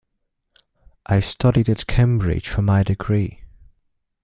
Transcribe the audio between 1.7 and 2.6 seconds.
Cambridge